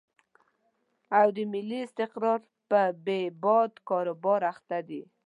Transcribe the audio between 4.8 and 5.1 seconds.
دي.